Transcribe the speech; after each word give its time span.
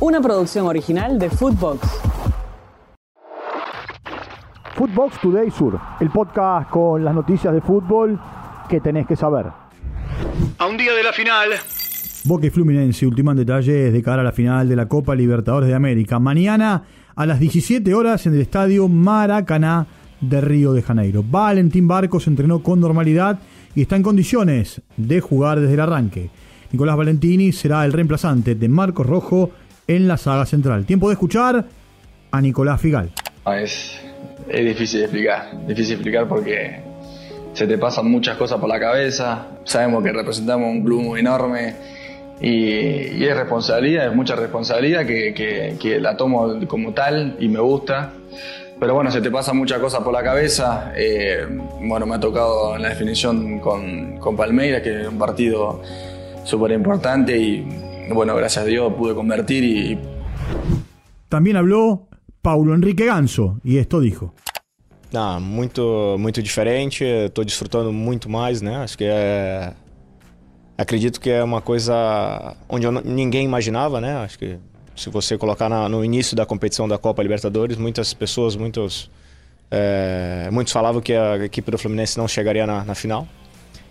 una 0.00 0.20
producción 0.20 0.66
original 0.66 1.18
de 1.18 1.30
Footbox. 1.30 1.80
Footbox 4.74 5.20
Today 5.20 5.50
Sur, 5.50 5.80
el 6.00 6.10
podcast 6.10 6.68
con 6.68 7.02
las 7.02 7.14
noticias 7.14 7.54
de 7.54 7.60
fútbol 7.60 8.20
que 8.68 8.80
tenés 8.80 9.06
que 9.06 9.16
saber. 9.16 9.46
A 10.58 10.66
un 10.66 10.76
día 10.76 10.92
de 10.92 11.02
la 11.02 11.12
final. 11.12 11.50
Boca 12.24 12.46
y 12.46 12.50
Fluminense 12.50 13.06
ultiman 13.06 13.36
detalles 13.36 13.92
de 13.92 14.02
cara 14.02 14.20
a 14.20 14.24
la 14.24 14.32
final 14.32 14.68
de 14.68 14.76
la 14.76 14.86
Copa 14.86 15.14
Libertadores 15.14 15.68
de 15.68 15.74
América. 15.74 16.18
Mañana 16.18 16.82
a 17.14 17.24
las 17.24 17.40
17 17.40 17.94
horas 17.94 18.26
en 18.26 18.34
el 18.34 18.42
estadio 18.42 18.88
Maracaná 18.88 19.86
de 20.20 20.40
Río 20.40 20.72
de 20.72 20.82
Janeiro. 20.82 21.24
Valentín 21.26 21.88
Barcos 21.88 22.26
entrenó 22.26 22.62
con 22.62 22.80
normalidad 22.80 23.38
y 23.74 23.82
está 23.82 23.96
en 23.96 24.02
condiciones 24.02 24.82
de 24.96 25.20
jugar 25.20 25.60
desde 25.60 25.74
el 25.74 25.80
arranque. 25.80 26.30
Nicolás 26.72 26.96
Valentini 26.96 27.52
será 27.52 27.84
el 27.84 27.92
reemplazante 27.92 28.54
de 28.54 28.68
Marcos 28.68 29.06
Rojo 29.06 29.50
en 29.86 30.08
la 30.08 30.16
saga 30.16 30.46
central. 30.46 30.84
Tiempo 30.84 31.08
de 31.08 31.14
escuchar 31.14 31.64
a 32.30 32.40
Nicolás 32.40 32.80
Figal. 32.80 33.10
Es, 33.58 34.00
es 34.48 34.64
difícil 34.64 35.00
de 35.00 35.04
explicar, 35.06 35.66
difícil 35.66 35.88
de 35.88 35.94
explicar 35.94 36.28
porque 36.28 36.80
se 37.52 37.66
te 37.66 37.78
pasan 37.78 38.10
muchas 38.10 38.36
cosas 38.36 38.58
por 38.58 38.68
la 38.68 38.80
cabeza. 38.80 39.46
Sabemos 39.64 40.02
que 40.02 40.12
representamos 40.12 40.68
un 40.68 40.84
club 40.84 41.02
muy 41.02 41.20
enorme 41.20 41.74
y, 42.40 43.24
es 43.24 43.36
responsabilidad, 43.36 44.08
es 44.08 44.14
mucha 44.14 44.36
responsabilidad 44.36 45.06
que, 45.06 45.32
que, 45.80 46.00
la 46.00 46.16
tomo 46.16 46.58
como 46.66 46.92
tal 46.92 47.36
y 47.38 47.48
me 47.48 47.60
gusta. 47.60 48.12
Pero 48.78 48.94
bueno, 48.94 49.10
se 49.10 49.22
te 49.22 49.30
pasan 49.30 49.56
muchas 49.56 49.78
cosas 49.78 50.02
por 50.02 50.12
la 50.12 50.22
cabeza. 50.22 50.92
Eh, 50.94 51.46
bueno, 51.80 52.04
me 52.04 52.16
ha 52.16 52.20
tocado 52.20 52.76
en 52.76 52.82
la 52.82 52.90
definición 52.90 53.58
con, 53.60 54.18
con 54.18 54.36
Palmeiras, 54.36 54.82
que 54.82 55.00
es 55.02 55.08
un 55.08 55.18
partido 55.18 55.80
súper 56.44 56.72
importante 56.72 57.38
y 57.38 57.66
bueno, 58.14 58.34
gracias 58.34 58.64
a 58.64 58.66
Dios 58.66 58.92
pude 58.94 59.14
convertir 59.14 59.64
y... 59.64 59.98
También 61.28 61.56
habló 61.56 62.08
Paulo 62.42 62.74
Enrique 62.74 63.06
Ganso 63.06 63.58
y 63.64 63.78
esto 63.78 64.00
dijo. 64.00 64.32
Ah, 65.14 65.38
muito, 65.40 66.16
muito 66.18 66.42
diferente, 66.42 67.26
estou 67.26 67.44
desfrutando 67.44 67.92
muito 67.92 68.28
mais, 68.28 68.60
né? 68.60 68.76
Acho 68.76 68.98
que 68.98 69.04
é. 69.04 69.72
Acredito 70.76 71.20
que 71.20 71.30
é 71.30 71.42
uma 71.42 71.62
coisa 71.62 72.54
onde 72.68 72.86
eu, 72.86 72.92
ninguém 72.92 73.44
imaginava, 73.44 74.00
né? 74.00 74.16
Acho 74.16 74.38
que 74.38 74.58
se 74.94 75.08
você 75.08 75.38
colocar 75.38 75.68
na, 75.68 75.88
no 75.88 76.04
início 76.04 76.36
da 76.36 76.44
competição 76.44 76.86
da 76.88 76.98
Copa 76.98 77.22
Libertadores, 77.22 77.76
muitas 77.76 78.12
pessoas, 78.12 78.56
muitos, 78.56 79.10
é, 79.70 80.48
muitos 80.52 80.72
falavam 80.72 81.00
que 81.00 81.14
a 81.14 81.44
equipe 81.44 81.70
do 81.70 81.78
Fluminense 81.78 82.18
não 82.18 82.28
chegaria 82.28 82.66
na, 82.66 82.84
na 82.84 82.94
final. 82.94 83.26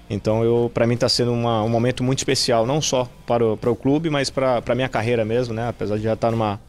Então, 0.09 0.43
eu, 0.43 0.69
para 0.73 0.85
mim 0.85 0.93
está 0.93 1.09
sendo 1.09 1.31
uma, 1.31 1.63
um 1.63 1.69
momento 1.69 2.03
muito 2.03 2.19
especial, 2.19 2.65
não 2.65 2.81
só 2.81 3.09
para 3.25 3.43
o, 3.43 3.57
para 3.57 3.71
o 3.71 3.75
clube, 3.75 4.09
mas 4.09 4.29
para 4.29 4.61
a 4.65 4.75
minha 4.75 4.89
carreira 4.89 5.25
mesmo, 5.25 5.53
né? 5.53 5.67
Apesar 5.67 5.97
de 5.97 6.03
já 6.03 6.13
estar 6.13 6.27
tá 6.27 6.31
numa 6.31 6.59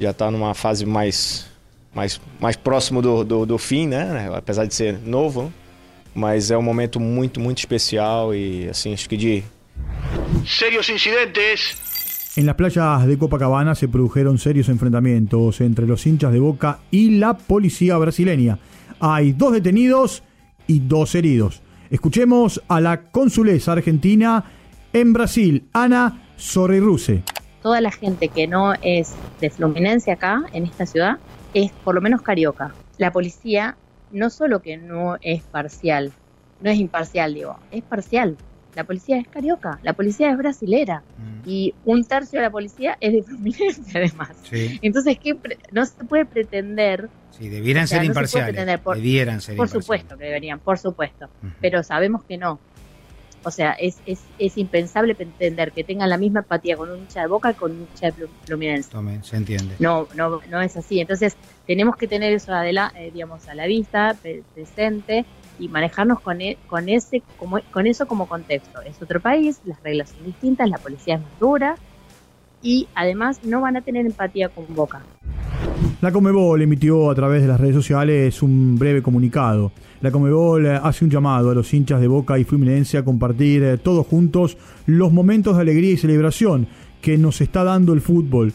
já 0.00 0.10
estar 0.10 0.26
tá 0.26 0.30
numa 0.30 0.54
fase 0.54 0.86
mais 0.86 1.46
mais, 1.94 2.20
mais 2.40 2.56
próximo 2.56 3.02
do, 3.02 3.24
do, 3.24 3.46
do, 3.46 3.58
fim, 3.58 3.86
né? 3.86 4.30
Apesar 4.34 4.64
de 4.66 4.74
ser 4.74 4.98
novo, 4.98 5.52
mas 6.14 6.50
é 6.50 6.56
um 6.56 6.62
momento 6.62 6.98
muito 7.00 7.40
muito 7.40 7.58
especial 7.58 8.34
e 8.34 8.68
assim 8.68 8.94
acho 8.94 9.08
que 9.08 9.16
de 9.16 9.44
serios 10.46 10.88
incidentes 10.88 11.76
En 12.36 12.46
las 12.46 12.54
playas 12.54 13.04
de 13.04 13.18
Copacabana 13.18 13.74
se 13.74 13.88
produjeron 13.88 14.38
serios 14.38 14.68
enfrentamientos 14.68 15.60
entre 15.60 15.88
los 15.88 16.06
hinchas 16.06 16.32
de 16.32 16.38
Boca 16.38 16.78
y 16.88 17.18
la 17.18 17.36
policía 17.36 17.98
brasileña. 17.98 18.60
Hay 19.00 19.32
dos 19.32 19.52
detenidos 19.52 20.22
y 20.68 20.78
dos 20.78 21.16
heridos. 21.16 21.62
Escuchemos 21.90 22.62
a 22.68 22.82
la 22.82 23.10
consulesa 23.10 23.72
argentina 23.72 24.44
en 24.92 25.14
Brasil, 25.14 25.68
Ana 25.72 26.32
Sorriruse. 26.36 27.22
Toda 27.62 27.80
la 27.80 27.90
gente 27.90 28.28
que 28.28 28.46
no 28.46 28.74
es 28.82 29.14
de 29.40 29.48
Fluminense 29.48 30.12
acá, 30.12 30.44
en 30.52 30.64
esta 30.64 30.84
ciudad, 30.84 31.18
es 31.54 31.72
por 31.84 31.94
lo 31.94 32.02
menos 32.02 32.20
carioca. 32.20 32.74
La 32.98 33.10
policía 33.10 33.76
no 34.10 34.28
solo 34.28 34.60
que 34.60 34.76
no 34.76 35.16
es 35.22 35.42
parcial, 35.44 36.12
no 36.60 36.70
es 36.70 36.78
imparcial, 36.78 37.32
digo, 37.32 37.56
es 37.70 37.82
parcial. 37.82 38.36
La 38.74 38.84
policía 38.84 39.18
es 39.18 39.26
carioca, 39.28 39.78
la 39.82 39.92
policía 39.92 40.30
es 40.30 40.36
brasilera 40.36 41.02
mm. 41.18 41.48
y 41.48 41.74
un 41.84 42.04
tercio 42.04 42.38
de 42.38 42.44
la 42.44 42.50
policía 42.50 42.96
es 43.00 43.12
de 43.12 43.22
Fluminense 43.26 43.98
además. 43.98 44.30
Entonces, 44.52 45.18
¿qué 45.18 45.36
no 45.72 45.84
se 45.84 46.04
puede 46.04 46.26
pretender... 46.26 47.08
Sí, 47.30 47.48
debieran 47.48 47.86
ser 47.86 48.04
imparciales. 48.04 48.80
por, 48.80 48.96
debieran 48.96 49.40
ser 49.40 49.56
Por 49.56 49.68
supuesto 49.68 50.16
que 50.16 50.24
deberían, 50.24 50.58
por 50.58 50.78
supuesto. 50.78 51.28
Pero 51.60 51.82
sabemos 51.82 52.24
que 52.24 52.36
no. 52.36 52.58
O 53.48 53.50
sea, 53.50 53.72
es, 53.72 53.96
es, 54.04 54.20
es, 54.38 54.58
impensable 54.58 55.14
pretender 55.14 55.72
que 55.72 55.82
tengan 55.82 56.10
la 56.10 56.18
misma 56.18 56.40
empatía 56.40 56.76
con 56.76 56.90
un 56.90 56.98
hincha 56.98 57.22
de 57.22 57.28
Boca 57.28 57.54
que 57.54 57.58
con 57.58 57.72
un 57.72 57.80
hincha 57.80 58.10
de 58.10 58.28
Fluminense. 58.44 58.90
se 59.22 59.36
entiende. 59.36 59.74
No, 59.78 60.06
no, 60.14 60.42
no 60.50 60.60
es 60.60 60.76
así. 60.76 61.00
Entonces, 61.00 61.34
tenemos 61.66 61.96
que 61.96 62.06
tener 62.06 62.34
eso 62.34 62.52
eh, 62.62 63.10
digamos, 63.10 63.48
a 63.48 63.54
la 63.54 63.66
vista, 63.66 64.14
presente 64.54 65.24
y 65.58 65.68
manejarnos 65.68 66.20
con, 66.20 66.42
e, 66.42 66.58
con, 66.66 66.90
ese, 66.90 67.22
como, 67.38 67.58
con 67.70 67.86
eso 67.86 68.06
como 68.06 68.28
contexto. 68.28 68.82
Es 68.82 69.00
otro 69.00 69.18
país, 69.18 69.62
las 69.64 69.82
reglas 69.82 70.10
son 70.10 70.26
distintas, 70.26 70.68
la 70.68 70.76
policía 70.76 71.14
es 71.14 71.22
más 71.22 71.38
dura 71.40 71.76
y 72.60 72.86
además 72.94 73.42
no 73.44 73.62
van 73.62 73.78
a 73.78 73.80
tener 73.80 74.04
empatía 74.04 74.50
con 74.50 74.66
Boca. 74.74 75.02
La 76.00 76.12
Comebol 76.12 76.62
emitió 76.62 77.10
a 77.10 77.14
través 77.16 77.42
de 77.42 77.48
las 77.48 77.60
redes 77.60 77.74
sociales 77.74 78.40
un 78.40 78.78
breve 78.78 79.02
comunicado. 79.02 79.72
La 80.00 80.12
Comebol 80.12 80.66
eh, 80.66 80.78
hace 80.80 81.04
un 81.04 81.10
llamado 81.10 81.50
a 81.50 81.54
los 81.56 81.74
hinchas 81.74 82.00
de 82.00 82.06
Boca 82.06 82.38
y 82.38 82.44
Fluminense 82.44 82.98
a 82.98 83.04
compartir 83.04 83.64
eh, 83.64 83.78
todos 83.78 84.06
juntos 84.06 84.56
los 84.86 85.12
momentos 85.12 85.56
de 85.56 85.62
alegría 85.62 85.90
y 85.90 85.96
celebración 85.96 86.68
que 87.00 87.18
nos 87.18 87.40
está 87.40 87.64
dando 87.64 87.94
el 87.94 88.00
fútbol. 88.00 88.52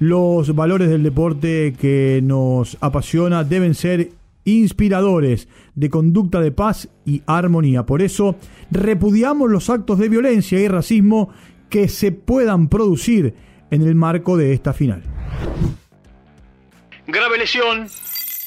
Los 0.00 0.52
valores 0.56 0.88
del 0.88 1.04
deporte 1.04 1.76
que 1.80 2.20
nos 2.24 2.76
apasiona 2.80 3.44
deben 3.44 3.76
ser 3.76 4.10
inspiradores 4.44 5.46
de 5.76 5.90
conducta 5.90 6.40
de 6.40 6.50
paz 6.50 6.88
y 7.06 7.22
armonía. 7.24 7.86
Por 7.86 8.02
eso 8.02 8.34
repudiamos 8.72 9.48
los 9.48 9.70
actos 9.70 10.00
de 10.00 10.08
violencia 10.08 10.58
y 10.58 10.66
racismo 10.66 11.28
que 11.68 11.86
se 11.86 12.10
puedan 12.10 12.66
producir 12.66 13.32
en 13.70 13.82
el 13.82 13.94
marco 13.94 14.36
de 14.36 14.54
esta 14.54 14.72
final. 14.72 15.04
Grave 17.12 17.38
lesión. 17.38 17.88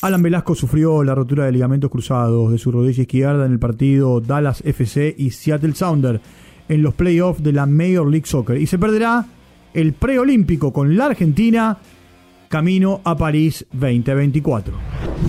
Alan 0.02 0.22
Velasco 0.22 0.56
sufrió 0.56 1.04
la 1.04 1.16
rotura 1.16 1.46
de 1.46 1.52
ligamentos 1.52 1.90
cruzados 1.90 2.52
de 2.52 2.58
su 2.58 2.72
rodilla 2.72 3.02
izquierda 3.04 3.46
en 3.46 3.54
el 3.54 3.60
partido 3.60 4.20
Dallas 4.20 4.62
FC 4.66 5.16
y 5.18 5.32
Seattle 5.32 5.76
Sounder 5.76 6.20
en 6.68 6.82
los 6.82 6.94
playoffs 6.94 7.44
de 7.44 7.54
la 7.54 7.66
Major 7.66 8.10
League 8.10 8.26
Soccer 8.26 8.58
y 8.58 8.68
se 8.68 8.78
perderá 8.78 9.26
el 9.74 9.94
preolímpico 9.94 10.72
con 10.72 10.96
la 10.98 11.06
Argentina 11.08 11.78
camino 12.50 13.02
a 13.04 13.18
París 13.18 13.66
2024. 13.72 14.74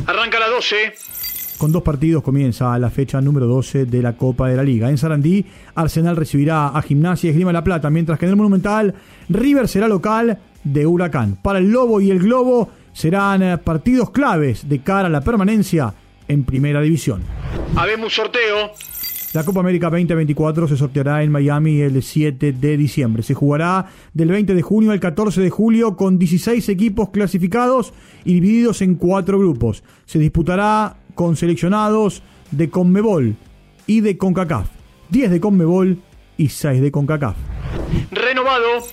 Arranca 0.06 0.39
la 0.39 0.49
12. 0.49 0.77
Con 1.59 1.73
dos 1.73 1.83
partidos 1.83 2.23
comienza 2.23 2.77
la 2.78 2.91
fecha 2.91 3.21
número 3.21 3.47
12 3.47 3.87
de 3.87 4.03
la 4.03 4.17
Copa 4.17 4.49
de 4.49 4.56
la 4.56 4.62
Liga. 4.65 4.91
En 4.91 4.99
Sarandí, 4.99 5.47
Arsenal 5.75 6.17
recibirá 6.17 6.69
a 6.69 6.83
Gimnasia 6.83 7.28
y 7.28 7.31
Esgrima 7.31 7.53
La 7.53 7.65
Plata, 7.65 7.91
mientras 7.91 8.19
que 8.19 8.27
en 8.27 8.31
el 8.31 8.37
Monumental, 8.37 8.94
River 9.28 9.69
será 9.69 9.89
local 9.89 10.39
de 10.65 10.87
Huracán. 10.87 11.39
Para 11.41 11.61
el 11.61 11.71
Lobo 11.71 12.00
y 12.00 12.11
el 12.11 12.19
Globo, 12.19 12.71
serán 12.94 13.43
eh, 13.43 13.59
partidos 13.59 14.10
claves 14.10 14.66
de 14.66 14.78
cara 14.78 15.09
a 15.09 15.10
la 15.10 15.21
permanencia 15.21 15.93
en 16.27 16.44
Primera 16.44 16.81
División. 16.81 17.22
Habemos 17.77 18.15
sorteo. 18.15 18.71
La 19.34 19.44
Copa 19.44 19.60
América 19.60 19.91
2024 19.91 20.69
se 20.69 20.77
sorteará 20.77 21.25
en 21.25 21.32
Miami 21.32 21.81
el 21.81 22.00
7 22.00 22.53
de 22.53 22.77
diciembre. 22.77 23.25
Se 23.25 23.34
jugará 23.34 23.87
del 24.12 24.28
20 24.28 24.55
de 24.55 24.62
junio 24.62 24.93
al 24.93 25.00
14 25.00 25.41
de 25.41 25.50
julio 25.50 25.97
con 25.97 26.21
16 26.21 26.69
equipos 26.69 27.10
clasificados 27.10 27.93
y 28.25 28.34
divididos 28.34 28.81
en 28.81 28.94
cuatro 28.94 29.41
grupos. 29.41 29.82
Se 30.06 30.21
disputará 30.21 30.99
con 31.16 31.37
seleccionados 31.37 32.22
de 32.53 32.71
Conmebol 32.71 33.34
y 33.88 34.03
de 34.03 34.16
CONCACAF. 34.16 34.69
10 35.11 35.31
de 35.32 35.41
Conmebol 35.41 35.99
y 36.37 36.49
6 36.50 36.81
de 36.81 36.93
CONCACAF. 36.93 37.34
Renovado. 38.12 38.84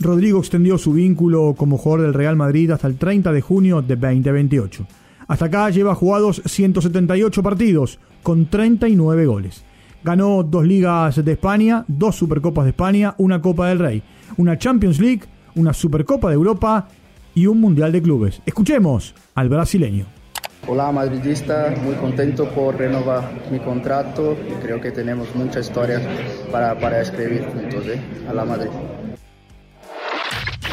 Rodrigo 0.00 0.38
extendió 0.38 0.78
su 0.78 0.92
vínculo 0.92 1.54
como 1.56 1.76
jugador 1.76 2.06
del 2.06 2.14
Real 2.14 2.36
Madrid 2.36 2.70
hasta 2.70 2.86
el 2.86 2.96
30 2.96 3.32
de 3.32 3.40
junio 3.40 3.82
de 3.82 3.96
2028. 3.96 4.86
Hasta 5.26 5.46
acá 5.46 5.70
lleva 5.70 5.94
jugados 5.94 6.40
178 6.44 7.42
partidos 7.42 7.98
con 8.22 8.46
39 8.46 9.26
goles. 9.26 9.64
Ganó 10.04 10.44
dos 10.44 10.64
ligas 10.64 11.22
de 11.22 11.32
España, 11.32 11.84
dos 11.88 12.14
Supercopas 12.14 12.64
de 12.64 12.70
España, 12.70 13.14
una 13.18 13.42
Copa 13.42 13.68
del 13.68 13.80
Rey, 13.80 14.02
una 14.36 14.56
Champions 14.56 15.00
League, 15.00 15.22
una 15.56 15.72
Supercopa 15.72 16.28
de 16.28 16.34
Europa 16.34 16.88
y 17.34 17.46
un 17.46 17.60
Mundial 17.60 17.90
de 17.90 18.00
Clubes. 18.00 18.40
Escuchemos 18.46 19.14
al 19.34 19.48
brasileño. 19.48 20.06
Hola 20.68 20.92
madridista, 20.92 21.74
muy 21.82 21.94
contento 21.94 22.48
por 22.50 22.76
renovar 22.76 23.32
mi 23.50 23.58
contrato 23.58 24.36
creo 24.60 24.80
que 24.80 24.90
tenemos 24.90 25.34
muchas 25.34 25.66
historias 25.66 26.02
para, 26.52 26.78
para 26.78 27.00
escribir 27.00 27.44
juntos. 27.46 27.86
¿eh? 27.86 28.00
A 28.28 28.34
la 28.34 28.44
Madrid. 28.44 28.70